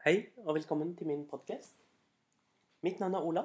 Hei 0.00 0.30
og 0.46 0.54
velkommen 0.54 0.94
til 0.96 1.06
min 1.06 1.26
podkast. 1.28 1.74
Mitt 2.80 3.02
navn 3.02 3.14
er 3.18 3.26
Ola, 3.28 3.42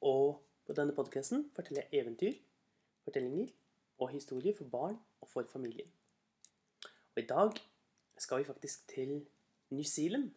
og 0.00 0.38
på 0.64 0.72
denne 0.72 0.94
podkasten 0.96 1.42
forteller 1.52 1.82
jeg 1.82 2.00
eventyr, 2.00 2.38
fortellinger 3.04 3.52
og 3.98 4.08
historier 4.14 4.56
for 4.56 4.64
barn 4.72 4.96
og 5.20 5.28
for 5.28 5.44
familien. 5.52 5.92
Og 7.12 7.20
i 7.20 7.26
dag 7.34 7.52
skal 8.16 8.40
vi 8.40 8.48
faktisk 8.48 8.88
til 8.94 9.14
New 9.68 9.84
Zealand 9.84 10.32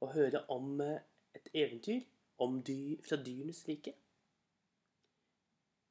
og 0.00 0.12
høre 0.12 0.44
om 0.52 0.80
eh, 0.84 1.00
et 1.34 1.48
eventyr 1.54 2.04
om 2.38 2.60
dyr 2.62 3.00
fra 3.08 3.22
dyrenes 3.24 3.64
rike. 3.68 3.96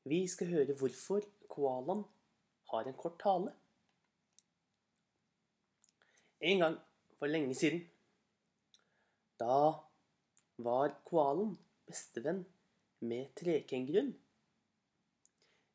Vi 0.05 0.27
skal 0.27 0.54
høre 0.54 0.77
hvorfor 0.77 1.25
koalaen 1.50 2.05
har 2.70 2.86
en 2.86 3.04
kort 3.05 3.21
tale. 3.25 3.57
En 6.41 6.59
gang 6.68 6.84
for 7.18 7.25
lenge 7.25 7.55
siden 7.55 7.89
da 9.39 9.60
var 10.60 10.96
koalen 11.07 11.56
bestevenn 11.88 12.43
med 13.00 13.32
trekenguruen. 13.39 14.12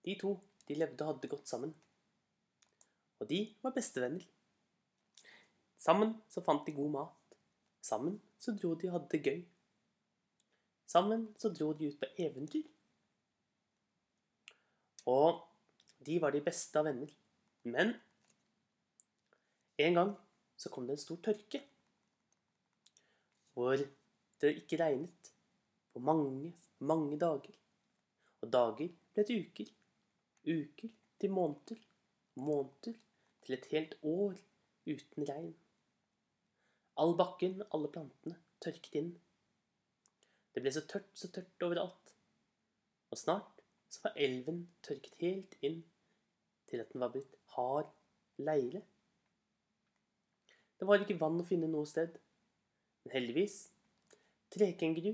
De 0.04 0.16
to 0.20 0.36
de 0.68 0.76
levde 0.76 1.04
og 1.04 1.14
hadde 1.14 1.30
godt 1.32 1.48
sammen. 1.48 1.72
Og 3.20 3.28
de 3.28 3.40
var 3.62 3.72
bestevenner. 3.76 4.24
Sammen 5.80 6.14
så 6.28 6.44
fant 6.44 6.66
de 6.66 6.76
god 6.76 6.90
mat. 6.92 7.36
Sammen 7.84 8.20
så 8.40 8.52
dro 8.52 8.74
de 8.74 8.88
og 8.88 8.98
hadde 8.98 9.10
det 9.12 9.22
gøy. 9.24 9.42
Sammen 10.86 11.26
så 11.40 11.50
dro 11.52 11.72
de 11.72 11.88
ut 11.88 12.00
på 12.00 12.08
eventyr. 12.20 12.68
Og 15.08 15.44
de 16.06 16.20
var 16.20 16.32
de 16.32 16.44
beste 16.44 16.80
av 16.80 16.88
venner. 16.88 17.12
Men 17.64 17.94
en 19.80 20.00
gang 20.00 20.12
så 20.56 20.70
kom 20.72 20.86
det 20.86 20.98
en 20.98 21.04
stor 21.04 21.20
tørke 21.24 21.60
hvor 23.54 23.78
det 24.40 24.50
ikke 24.60 24.78
regnet 24.82 25.32
på 25.92 26.02
mange, 26.02 26.54
mange 26.78 27.18
dager. 27.18 27.54
Og 28.42 28.52
dager 28.52 28.90
ble 29.14 29.24
til 29.24 29.44
uker, 29.46 29.70
uker 30.44 30.90
til 31.20 31.30
måneder, 31.30 31.80
måneder 32.36 32.98
til 33.44 33.54
et 33.54 33.68
helt 33.70 33.94
år 34.02 34.34
uten 34.86 35.28
regn. 35.28 35.54
All 36.96 37.16
bakken, 37.18 37.62
alle 37.74 37.90
plantene, 37.90 38.36
tørket 38.62 38.98
inn. 39.00 39.14
Det 40.54 40.62
ble 40.62 40.72
så 40.74 40.84
tørt, 40.86 41.10
så 41.14 41.30
tørt 41.32 41.66
overalt. 41.66 42.14
Og 43.10 43.18
snart 43.18 43.62
så 43.90 44.02
var 44.04 44.18
elven 44.26 44.64
tørket 44.82 45.16
helt 45.22 45.56
inn 45.62 45.80
til 46.70 46.82
at 46.82 46.92
den 46.92 47.02
var 47.02 47.14
blitt 47.14 47.34
hard 47.54 47.90
leire. 48.38 48.82
Det 50.78 50.86
var 50.88 51.02
ikke 51.02 51.20
vann 51.20 51.40
å 51.40 51.46
finne 51.46 51.70
noe 51.70 51.86
sted. 51.86 52.16
Heldigvis 53.12 53.56
trekenguru 54.54 55.12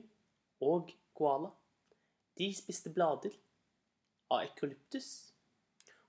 og 0.60 0.92
koala 1.16 1.50
de 2.38 2.50
spiste 2.56 2.92
blader 2.94 3.34
av 4.30 4.44
ekolyptus. 4.46 5.08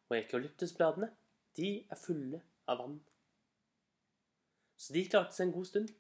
Og 0.10 0.18
ekolyptusbladene 0.20 1.10
de 1.58 1.72
er 1.90 2.00
fulle 2.00 2.42
av 2.70 2.82
vann. 2.84 3.00
Så 4.78 4.96
de 4.96 5.06
klarte 5.08 5.36
seg 5.36 5.48
en 5.48 5.56
god 5.56 5.70
stund. 5.70 5.92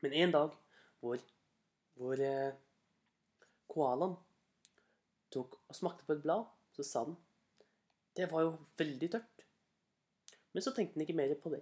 Men 0.00 0.16
en 0.22 0.34
dag 0.36 0.54
hvor, 1.00 1.20
hvor 2.00 2.22
eh, 2.24 2.56
koalaen 3.70 4.16
tok 5.32 5.58
og 5.60 5.76
smakte 5.76 6.06
på 6.06 6.16
et 6.16 6.24
blad, 6.24 6.48
så 6.76 6.86
sa 6.86 7.04
den 7.08 7.18
det 8.18 8.26
var 8.32 8.42
jo 8.42 8.56
veldig 8.76 9.08
tørt. 9.12 9.44
Men 10.52 10.64
så 10.64 10.72
tenkte 10.74 10.96
den 10.96 11.04
ikke 11.06 11.16
mer 11.16 11.30
på 11.38 11.52
det. 11.52 11.60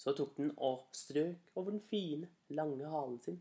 Så 0.00 0.14
tok 0.16 0.36
den 0.38 0.54
og 0.56 0.86
strøk 0.96 1.50
over 1.60 1.74
den 1.74 1.82
fine, 1.90 2.30
lange 2.56 2.88
halen 2.88 3.18
sin. 3.20 3.40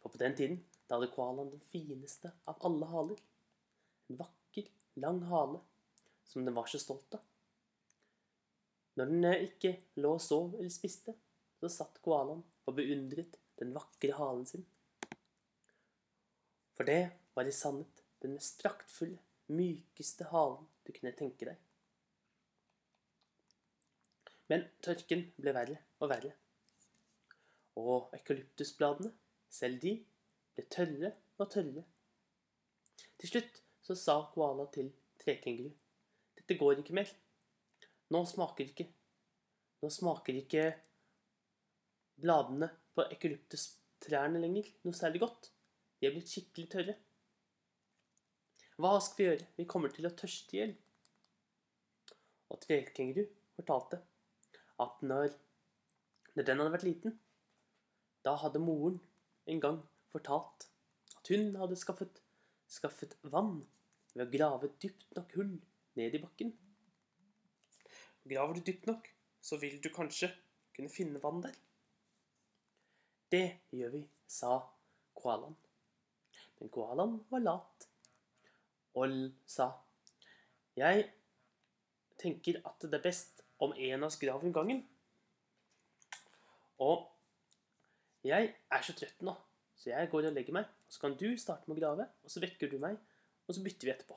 For 0.00 0.08
på 0.08 0.20
den 0.22 0.36
tiden 0.36 0.62
da 0.88 0.96
hadde 0.96 1.12
koalaen 1.12 1.52
den 1.52 1.60
fineste 1.70 2.32
av 2.48 2.64
alle 2.66 2.88
haler. 2.88 3.20
En 4.08 4.22
vakker, 4.22 4.70
lang 5.04 5.20
hale 5.28 5.60
som 6.30 6.46
den 6.46 6.56
var 6.56 6.70
så 6.70 6.80
stolt 6.80 7.18
av. 7.18 7.26
Når 8.96 9.12
den 9.12 9.28
eh, 9.28 9.44
ikke 9.50 9.76
lå 10.00 10.16
og 10.16 10.24
sov 10.24 10.56
eller 10.56 10.72
spiste, 10.72 11.14
så 11.60 11.70
satt 11.70 12.00
koalaen 12.04 12.42
og 12.64 12.76
beundret 12.78 13.36
den 13.60 13.74
vakre 13.76 14.16
halen 14.16 14.46
sin. 14.48 14.64
For 16.74 16.88
det 16.88 17.02
var 17.36 17.48
i 17.48 17.54
sannhet 17.54 18.00
den 18.24 18.38
mest 18.38 18.60
praktfulle, 18.62 19.20
mykeste 19.52 20.32
halen 20.32 20.64
du 20.86 20.94
kunne 20.96 21.12
tenke 21.16 21.52
deg. 21.52 21.69
Men 24.50 24.66
tørken 24.82 25.26
ble 25.38 25.54
verre 25.54 25.78
og 26.00 26.10
verre. 26.10 26.32
Og 27.80 28.10
eukalyptusbladene, 28.16 29.12
selv 29.50 29.80
de, 29.82 29.94
ble 30.56 30.66
tørre 30.74 31.12
og 31.38 31.52
tørre. 31.52 31.84
Til 33.20 33.34
slutt 33.34 33.62
så 33.86 33.96
sa 33.98 34.18
koala 34.34 34.66
til 34.74 34.90
trekenguru 35.22 35.70
dette 36.50 36.58
går 36.58 36.80
ikke 36.80 36.94
mer. 36.98 37.10
Nå 38.10 38.24
smaker 38.26 38.66
ikke 38.66 38.88
Nå 39.80 39.88
smaker 39.88 40.34
ikke 40.36 40.64
bladene 42.20 42.66
på 42.92 43.04
eukalyptustrærne 43.06 44.42
lenger 44.42 44.66
noe 44.84 44.98
særlig 44.98 45.22
godt. 45.22 45.46
De 45.96 46.08
er 46.08 46.12
blitt 46.16 46.28
skikkelig 46.28 46.66
tørre. 46.74 46.96
Hva 48.82 48.92
skal 48.98 49.22
vi 49.22 49.28
gjøre? 49.28 49.46
Vi 49.56 49.68
kommer 49.70 49.94
til 49.94 50.10
å 50.10 50.12
tørste 50.18 50.56
i 50.56 50.60
hjel. 50.60 50.74
Og 52.50 52.60
trekenguru 52.66 53.24
fortalte 53.56 54.02
at 54.80 55.02
når, 55.04 55.34
når 56.36 56.46
den 56.48 56.62
hadde 56.62 56.74
vært 56.74 56.86
liten, 56.88 57.18
da 58.24 58.34
hadde 58.40 58.62
moren 58.62 58.98
en 59.50 59.60
gang 59.62 59.78
fortalt 60.12 60.68
at 61.16 61.30
hun 61.32 61.54
hadde 61.60 61.78
skaffet, 61.78 62.20
skaffet 62.70 63.16
vann 63.32 63.60
ved 64.14 64.26
å 64.26 64.32
grave 64.32 64.72
dypt 64.82 65.08
nok 65.16 65.34
hull 65.38 65.54
ned 65.98 66.16
i 66.16 66.22
bakken. 66.22 66.52
Graver 68.30 68.58
du 68.58 68.62
dypt 68.66 68.86
nok, 68.90 69.08
så 69.40 69.58
vil 69.60 69.80
du 69.82 69.88
kanskje 69.92 70.30
kunne 70.76 70.92
finne 70.92 71.22
vann 71.22 71.42
der. 71.44 71.56
Det 73.30 73.46
gjør 73.74 73.94
vi, 73.94 74.02
sa 74.26 74.58
koalaen. 75.16 75.56
Men 76.60 76.72
koalaen 76.72 77.16
var 77.30 77.44
lat 77.44 77.86
og 79.00 79.14
sa 79.48 79.70
Jeg 80.76 81.04
tenker 82.20 82.58
at 82.66 82.82
det 82.82 82.98
er 82.98 83.04
best 83.04 83.39
om 83.60 83.74
en 83.76 84.04
av 84.04 84.16
om 84.34 84.52
gangen. 84.52 84.80
Og 86.80 87.04
jeg 88.24 88.54
er 88.72 88.84
så 88.84 88.94
trøtt 88.96 89.22
nå, 89.24 89.34
så 89.76 89.92
jeg 89.92 90.10
går 90.12 90.30
og 90.30 90.36
legger 90.36 90.56
meg. 90.56 90.68
Så 90.88 91.00
kan 91.02 91.14
du 91.16 91.28
starte 91.38 91.68
med 91.68 91.76
å 91.76 91.80
grave, 91.80 92.08
og 92.24 92.32
så 92.32 92.40
vekker 92.42 92.72
du 92.72 92.78
meg, 92.80 92.96
og 93.46 93.54
så 93.54 93.62
bytter 93.64 93.88
vi 93.88 93.92
etterpå. 93.94 94.16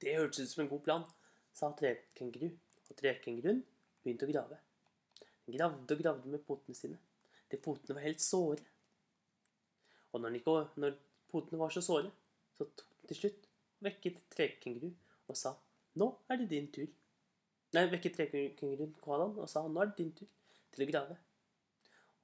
Det 0.00 0.16
hørtes 0.16 0.40
ut 0.40 0.52
som 0.54 0.64
en 0.64 0.72
god 0.72 0.82
plan, 0.86 1.04
sa 1.52 1.70
trekenguru. 1.76 2.48
Og 2.88 2.96
trekenguruen 2.98 3.60
begynte 4.02 4.26
å 4.26 4.32
grave. 4.32 4.56
Den 5.44 5.58
gravde 5.58 5.96
og 5.96 6.02
gravde 6.02 6.32
med 6.32 6.44
potene 6.46 6.76
sine. 6.76 6.96
De 7.52 7.60
potene 7.60 7.98
var 7.98 8.06
helt 8.06 8.22
såre. 8.24 8.64
Og 10.10 10.22
når, 10.24 10.40
ikke, 10.40 10.56
når 10.80 10.96
potene 11.30 11.60
var 11.60 11.74
så 11.74 11.82
såre, 11.84 12.10
så 12.56 12.64
tok 12.64 12.96
den 12.96 13.12
til 13.12 13.20
slutt 13.20 13.46
vekket 13.84 14.18
trekenguru 14.32 14.88
og 15.30 15.38
sa 15.38 15.54
nå 16.00 16.06
er 16.30 16.40
det 16.40 16.50
din 16.50 16.68
tur. 16.72 16.88
Nei, 17.76 17.86
vekket 17.86 18.16
trekongen 18.16 18.94
koalaen 19.04 19.36
og 19.38 19.48
sa 19.50 19.62
nå 19.62 19.82
er 19.82 19.92
det 19.92 19.98
din 20.00 20.10
tur 20.18 20.30
til 20.74 20.84
å 20.84 20.88
grave. 20.90 21.16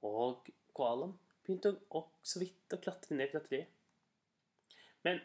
Og 0.07 0.49
koalaen 0.75 1.13
begynte 1.45 1.71
å, 1.95 2.03
så 2.21 2.41
vidt 2.41 2.75
å 2.75 2.79
klatre 2.83 3.15
ned 3.15 3.31
fra 3.31 3.41
treet. 3.45 3.71
Men 5.07 5.21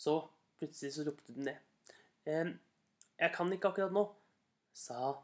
så 0.00 0.16
plutselig 0.58 0.94
så 0.94 1.04
ropte 1.04 1.34
den 1.36 1.50
ned. 1.50 1.60
Ehm, 2.24 2.58
'Jeg 3.18 3.34
kan 3.34 3.52
ikke 3.52 3.68
akkurat 3.68 3.92
nå', 3.92 4.14
sa, 4.72 5.14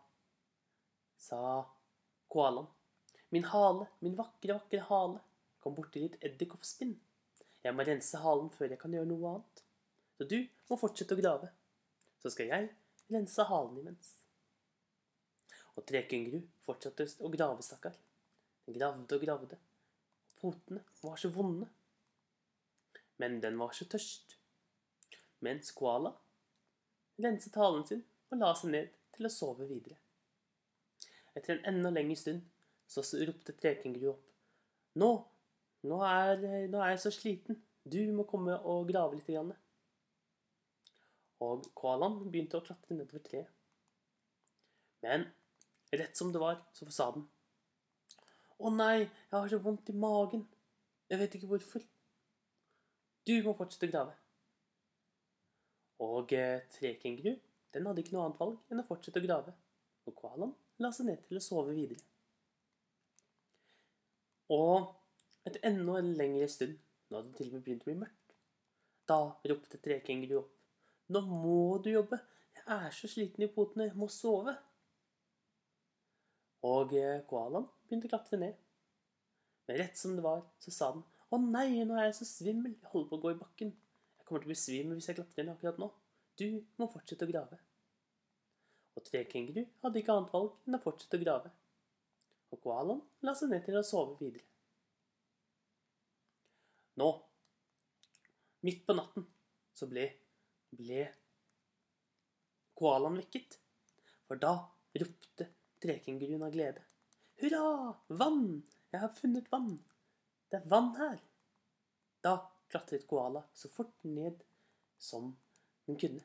sa 1.16 1.40
koalaen. 2.28 2.68
'Min 3.30 3.44
hale, 3.44 3.86
min 4.00 4.16
vakre, 4.18 4.54
vakre 4.58 4.80
hale, 4.90 5.20
kom 5.60 5.74
borti 5.74 6.04
litt 6.04 6.20
edderkoppspinn.' 6.20 7.00
'Jeg 7.64 7.74
må 7.74 7.82
rense 7.82 8.18
halen 8.18 8.50
før 8.50 8.68
jeg 8.68 8.78
kan 8.78 8.92
gjøre 8.92 9.08
noe 9.08 9.34
annet.' 9.34 9.62
'Så 10.14 10.28
du 10.28 10.38
må 10.68 10.76
fortsette 10.76 11.14
å 11.16 11.22
grave. 11.22 11.48
Så 12.20 12.30
skal 12.30 12.52
jeg 12.52 12.74
rensa 13.12 13.46
halen 13.48 13.78
imens. 13.82 14.10
Og 15.74 15.84
trekenguru 15.88 16.42
fortsatte 16.64 17.06
å 17.20 17.30
grave, 17.32 17.64
stakkar. 17.66 17.96
Den 18.64 18.78
gravde 18.78 19.16
og 19.16 19.24
gravde. 19.24 19.58
Fotene 20.38 20.84
var 21.02 21.18
så 21.20 21.30
vonde. 21.34 21.68
Men 23.18 23.40
den 23.42 23.58
var 23.58 23.74
så 23.76 23.86
tørst. 23.90 24.38
Mens 25.44 25.74
koala 25.76 26.14
renset 27.22 27.54
halen 27.60 27.84
sin 27.86 28.02
og 28.32 28.40
la 28.40 28.50
seg 28.58 28.72
ned 28.74 28.94
til 29.14 29.28
å 29.28 29.32
sove 29.32 29.68
videre. 29.68 29.98
Etter 31.34 31.56
en 31.56 31.68
enda 31.74 31.92
lengre 31.94 32.18
stund 32.18 32.42
så 32.90 33.04
ropte 33.26 33.54
trekenguru 33.58 34.10
opp. 34.12 34.24
Nå, 35.00 35.10
nå 35.90 36.00
er, 36.06 36.42
nå 36.70 36.80
er 36.80 36.94
jeg 36.94 37.02
så 37.04 37.12
sliten. 37.14 37.58
Du 37.84 38.00
må 38.16 38.26
komme 38.28 38.56
og 38.70 38.88
grave 38.88 39.18
litt. 39.18 39.28
Grann. 39.28 39.52
Og 41.42 41.64
koalaen 41.74 42.20
begynte 42.30 42.60
å 42.60 42.64
klatre 42.64 42.94
nedover 42.94 43.24
treet. 43.24 43.50
Men 45.04 45.26
Rett 45.96 46.16
som 46.16 46.32
det 46.32 46.38
var, 46.38 46.56
så 46.72 46.86
sa 46.90 47.10
den. 47.14 47.26
Å 48.58 48.70
nei, 48.74 49.04
jeg 49.04 49.34
har 49.34 49.50
så 49.50 49.60
vondt 49.62 49.90
i 49.92 49.96
magen. 49.98 50.44
Jeg 51.10 51.20
vet 51.20 51.36
ikke 51.38 51.50
hvorfor. 51.52 51.84
Du 53.28 53.34
må 53.44 53.54
fortsette 53.56 53.88
å 53.88 53.92
grave. 53.92 54.14
Og 56.04 56.32
eh, 56.34 56.64
trekenguru, 56.74 57.36
den 57.74 57.86
hadde 57.86 58.02
ikke 58.02 58.16
noe 58.16 58.26
annet 58.26 58.40
valg 58.40 58.72
enn 58.72 58.82
å 58.82 58.86
fortsette 58.88 59.22
å 59.22 59.26
grave. 59.26 59.54
Og 60.08 60.16
koalaen 60.18 60.54
la 60.82 60.90
seg 60.92 61.08
ned 61.08 61.22
til 61.28 61.38
å 61.38 61.44
sove 61.44 61.76
videre. 61.76 62.02
Og 64.52 64.90
etter 65.46 65.62
enda 65.70 66.00
en 66.00 66.12
lengre 66.18 66.48
stund, 66.50 66.76
nå 67.08 67.20
hadde 67.20 67.30
det 67.30 67.38
til 67.38 67.52
og 67.52 67.56
med 67.56 67.64
begynt 67.68 67.86
å 67.86 67.90
bli 67.90 67.96
mørkt, 68.02 68.36
da 69.08 69.20
ropte 69.50 69.80
trekenguru 69.84 70.40
opp. 70.42 70.52
Nå 71.12 71.20
må 71.28 71.78
du 71.84 71.90
jobbe. 71.92 72.18
Jeg 72.56 72.86
er 72.86 72.94
så 72.96 73.10
sliten 73.10 73.44
i 73.44 73.50
potene. 73.52 73.90
Jeg 73.90 73.98
må 74.00 74.08
sove. 74.12 74.54
Og 76.64 76.94
eh, 76.96 77.20
koalaen 77.28 77.66
begynte 77.84 78.08
å 78.08 78.14
klatre 78.14 78.40
ned. 78.40 78.60
Men 79.68 79.80
rett 79.80 80.00
som 80.00 80.14
det 80.16 80.24
var, 80.24 80.44
så 80.60 80.72
sa 80.72 80.92
den 80.94 81.04
Å 81.32 81.40
nei, 81.40 81.82
nå 81.84 81.96
er 81.98 82.08
jeg 82.08 82.18
så 82.20 82.28
svimmel. 82.28 82.76
Jeg 82.78 82.92
holder 82.92 83.10
på 83.10 83.18
å 83.18 83.24
gå 83.24 83.34
i 83.34 83.40
bakken. 83.40 83.74
Jeg 84.18 84.28
kommer 84.28 84.44
til 84.44 84.48
å 84.48 84.52
bli 84.52 84.60
svimmel 84.60 85.00
hvis 85.00 85.10
jeg 85.10 85.18
klatrer 85.18 85.46
ned 85.46 85.56
akkurat 85.56 85.80
nå. 85.82 85.90
Du 86.40 86.48
må 86.80 86.88
fortsette 86.90 87.26
å 87.26 87.30
grave. 87.30 87.60
Og 88.94 89.04
trekenguru 89.04 89.64
hadde 89.82 90.00
ikke 90.00 90.14
annet 90.14 90.32
valg 90.32 90.54
enn 90.64 90.78
å 90.78 90.82
fortsette 90.82 91.18
å 91.18 91.24
grave. 91.24 91.52
Og 92.54 92.60
koalaen 92.62 93.02
la 93.26 93.34
seg 93.36 93.50
ned 93.50 93.64
til 93.66 93.76
å 93.80 93.84
sove 93.86 94.16
videre. 94.20 94.46
Nå, 97.00 97.08
midt 98.62 98.84
på 98.86 98.94
natten, 98.94 99.26
så 99.74 99.88
ble, 99.90 100.06
ble 100.78 101.06
koalaen 102.78 103.20
vekket. 103.22 103.58
For 104.28 104.40
da 104.40 104.54
ropte 105.00 105.48
trekenguruen 105.82 106.46
av 106.46 106.54
glede. 106.54 106.84
Hurra! 107.42 107.92
Vann! 108.08 108.62
Jeg 108.90 109.02
har 109.02 109.12
funnet 109.16 109.50
vann! 109.52 109.76
Det 110.48 110.60
er 110.60 110.68
vann 110.70 110.92
her! 110.98 111.18
Da 112.24 112.38
klatret 112.70 113.06
koala 113.06 113.42
så 113.52 113.68
fort 113.68 114.04
ned 114.08 114.42
som 114.98 115.34
den 115.86 115.98
kunne, 116.00 116.22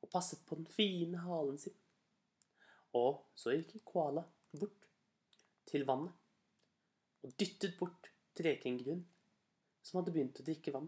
og 0.00 0.10
passet 0.12 0.44
på 0.46 0.54
den 0.54 0.68
fine 0.70 1.18
halen 1.24 1.58
sin. 1.58 1.74
Og 2.94 3.24
så 3.34 3.56
gikk 3.56 3.80
koala 3.88 4.22
bort 4.54 4.86
til 5.66 5.82
vannet 5.88 6.14
og 7.26 7.34
dyttet 7.40 7.74
bort 7.80 8.12
trekenguruen, 8.38 9.02
som 9.82 9.98
hadde 9.98 10.14
begynt 10.14 10.38
å 10.38 10.46
drikke 10.46 10.74
vann. 10.76 10.86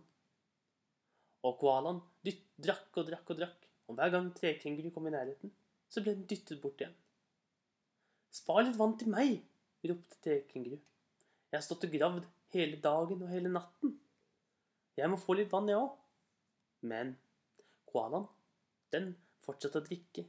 Og 1.47 1.59
koalaen 1.61 2.01
dytt, 2.27 2.43
drakk 2.59 2.97
og 2.99 3.07
drakk 3.11 3.31
og 3.31 3.39
drakk, 3.39 3.69
og 3.89 3.99
hver 3.99 4.15
gang 4.15 4.33
trekenguru 4.37 4.91
kom 4.95 5.07
i 5.09 5.15
nærheten, 5.15 5.53
så 5.89 6.03
ble 6.03 6.17
den 6.17 6.27
dyttet 6.31 6.61
bort 6.63 6.81
igjen. 6.83 6.97
Spar 8.35 8.65
litt 8.65 8.77
vann 8.79 8.97
til 9.01 9.13
meg, 9.13 9.39
ropte 9.87 10.19
trekenguru. 10.25 10.77
Jeg 11.49 11.57
har 11.57 11.65
stått 11.65 11.87
og 11.87 11.95
gravd 11.95 12.27
hele 12.53 12.81
dagen 12.85 13.23
og 13.23 13.33
hele 13.33 13.53
natten. 13.53 13.95
Jeg 14.99 15.11
må 15.11 15.19
få 15.21 15.39
litt 15.39 15.53
vann, 15.53 15.71
jeg 15.71 15.79
òg. 15.79 15.95
Men 16.91 17.15
koalaen, 17.89 18.27
den 18.93 19.13
fortsatte 19.47 19.81
å 19.81 19.87
drikke. 19.87 20.27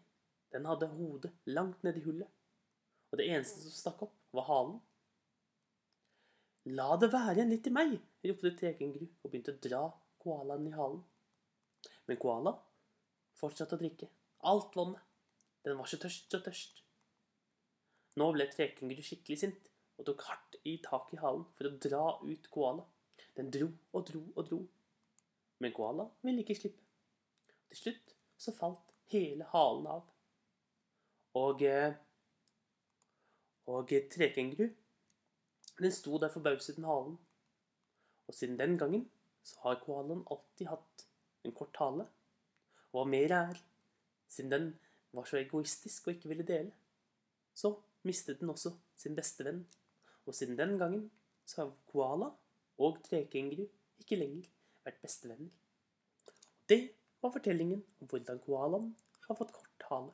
Den 0.53 0.67
hadde 0.69 0.89
hodet 0.93 1.33
langt 1.49 1.83
nedi 1.85 2.03
hullet. 2.05 2.29
Og 3.09 3.19
det 3.19 3.27
eneste 3.33 3.65
som 3.65 3.73
stakk 3.75 4.05
opp, 4.05 4.15
var 4.37 4.45
halen. 4.47 4.77
La 6.77 6.93
det 7.01 7.09
være 7.11 7.39
igjen 7.39 7.51
litt 7.53 7.63
til 7.65 7.73
meg, 7.73 7.95
ropte 8.29 8.53
trekenguru 8.59 9.07
og 9.07 9.31
begynte 9.31 9.55
å 9.55 9.61
dra 9.63 9.83
koalaen 10.23 10.67
i 10.67 10.73
halen. 10.75 11.01
Men 12.07 12.19
koala 12.21 12.55
fortsatte 13.39 13.77
å 13.77 13.81
drikke. 13.81 14.09
Alt 14.49 14.75
vannet. 14.79 15.05
Den 15.63 15.77
var 15.79 15.89
så 15.91 15.99
tørst, 16.01 16.29
så 16.31 16.39
tørst. 16.43 16.83
Nå 18.19 18.29
ble 18.35 18.47
trekenguru 18.51 19.03
skikkelig 19.05 19.39
sint 19.41 19.69
og 19.99 20.07
tok 20.07 20.23
hardt 20.27 20.57
i 20.67 20.77
tak 20.83 21.11
i 21.13 21.19
halen 21.19 21.45
for 21.55 21.67
å 21.67 21.77
dra 21.87 22.03
ut 22.23 22.51
koala. 22.51 22.85
Den 23.35 23.51
dro 23.53 23.67
og 23.93 24.05
dro 24.07 24.23
og 24.35 24.45
dro. 24.47 24.59
Men 25.59 25.75
koala 25.75 26.07
ville 26.25 26.43
ikke 26.43 26.57
slippe. 26.57 26.85
Til 27.69 27.83
slutt 27.83 28.15
så 28.39 28.55
falt 28.55 28.95
hele 29.13 29.47
halen 29.51 29.89
av. 29.91 30.05
Og 31.39 31.61
eh, 31.67 31.97
og 33.69 33.91
trekenguru, 34.11 34.65
den 35.77 35.91
sto 35.93 36.17
der 36.17 36.31
forbauset 36.33 36.77
med 36.77 36.89
halen. 36.89 37.17
Og 38.27 38.33
siden 38.33 38.57
den 38.59 38.77
gangen 38.77 39.11
så 39.43 39.59
har 39.63 39.81
koalaen 39.83 40.25
alltid 40.29 40.69
hatt 40.71 41.05
en 41.45 41.55
kort 41.55 41.77
hale. 41.81 42.05
Og 42.91 43.01
hva 43.01 43.09
mer 43.09 43.35
er, 43.35 43.59
Siden 44.29 44.51
den 44.51 44.79
var 45.11 45.25
så 45.25 45.39
egoistisk 45.39 46.07
og 46.07 46.13
ikke 46.13 46.29
ville 46.29 46.45
dele, 46.45 46.71
så 47.53 47.73
mistet 48.05 48.39
den 48.39 48.51
også 48.53 48.75
sin 48.95 49.15
beste 49.17 49.45
venn. 49.45 49.63
Og 50.25 50.35
siden 50.37 50.57
den 50.57 50.77
gangen 50.77 51.07
så 51.45 51.63
har 51.63 51.71
koala 51.91 52.29
og 52.77 52.99
trekenguru 53.07 53.65
ikke 53.99 54.19
lenger 54.19 54.45
vært 54.85 55.01
bestevenner. 55.01 55.49
Det 56.69 56.81
var 57.21 57.33
fortellingen 57.33 57.81
om 57.99 58.11
hvordan 58.11 58.41
koalaen 58.45 58.91
har 59.25 59.39
fått 59.39 59.55
kort 59.55 59.87
hale. 59.89 60.13